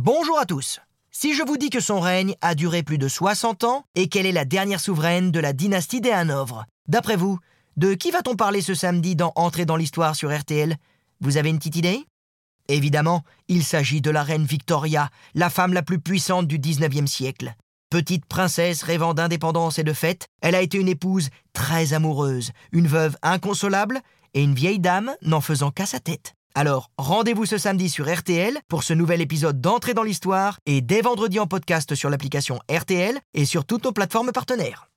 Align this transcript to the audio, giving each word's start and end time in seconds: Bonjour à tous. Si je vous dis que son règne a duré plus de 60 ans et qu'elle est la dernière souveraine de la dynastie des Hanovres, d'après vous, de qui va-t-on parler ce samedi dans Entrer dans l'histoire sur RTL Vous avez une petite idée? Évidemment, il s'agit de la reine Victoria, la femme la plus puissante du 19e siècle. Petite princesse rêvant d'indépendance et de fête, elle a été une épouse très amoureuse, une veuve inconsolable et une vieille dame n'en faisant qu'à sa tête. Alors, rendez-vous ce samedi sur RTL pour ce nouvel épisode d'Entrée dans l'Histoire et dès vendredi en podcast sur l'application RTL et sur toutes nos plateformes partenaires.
Bonjour 0.00 0.38
à 0.38 0.46
tous. 0.46 0.78
Si 1.10 1.34
je 1.34 1.42
vous 1.42 1.56
dis 1.56 1.70
que 1.70 1.80
son 1.80 1.98
règne 1.98 2.36
a 2.40 2.54
duré 2.54 2.84
plus 2.84 2.98
de 2.98 3.08
60 3.08 3.64
ans 3.64 3.84
et 3.96 4.08
qu'elle 4.08 4.26
est 4.26 4.32
la 4.32 4.44
dernière 4.44 4.78
souveraine 4.78 5.32
de 5.32 5.40
la 5.40 5.52
dynastie 5.52 6.00
des 6.00 6.12
Hanovres, 6.12 6.66
d'après 6.86 7.16
vous, 7.16 7.40
de 7.76 7.94
qui 7.94 8.12
va-t-on 8.12 8.36
parler 8.36 8.60
ce 8.60 8.74
samedi 8.74 9.16
dans 9.16 9.32
Entrer 9.34 9.66
dans 9.66 9.74
l'histoire 9.74 10.14
sur 10.14 10.32
RTL 10.32 10.76
Vous 11.20 11.36
avez 11.36 11.48
une 11.48 11.58
petite 11.58 11.74
idée? 11.74 12.04
Évidemment, 12.68 13.24
il 13.48 13.64
s'agit 13.64 14.00
de 14.00 14.12
la 14.12 14.22
reine 14.22 14.44
Victoria, 14.44 15.10
la 15.34 15.50
femme 15.50 15.72
la 15.72 15.82
plus 15.82 15.98
puissante 15.98 16.46
du 16.46 16.60
19e 16.60 17.08
siècle. 17.08 17.56
Petite 17.90 18.24
princesse 18.24 18.84
rêvant 18.84 19.14
d'indépendance 19.14 19.80
et 19.80 19.84
de 19.84 19.92
fête, 19.92 20.28
elle 20.42 20.54
a 20.54 20.62
été 20.62 20.78
une 20.78 20.86
épouse 20.86 21.30
très 21.52 21.92
amoureuse, 21.92 22.52
une 22.70 22.86
veuve 22.86 23.16
inconsolable 23.22 24.00
et 24.32 24.44
une 24.44 24.54
vieille 24.54 24.78
dame 24.78 25.16
n'en 25.22 25.40
faisant 25.40 25.72
qu'à 25.72 25.86
sa 25.86 25.98
tête. 25.98 26.34
Alors, 26.60 26.90
rendez-vous 26.98 27.46
ce 27.46 27.56
samedi 27.56 27.88
sur 27.88 28.12
RTL 28.12 28.58
pour 28.66 28.82
ce 28.82 28.92
nouvel 28.92 29.20
épisode 29.20 29.60
d'Entrée 29.60 29.94
dans 29.94 30.02
l'Histoire 30.02 30.58
et 30.66 30.80
dès 30.80 31.02
vendredi 31.02 31.38
en 31.38 31.46
podcast 31.46 31.94
sur 31.94 32.10
l'application 32.10 32.58
RTL 32.68 33.16
et 33.32 33.44
sur 33.44 33.64
toutes 33.64 33.84
nos 33.84 33.92
plateformes 33.92 34.32
partenaires. 34.32 34.84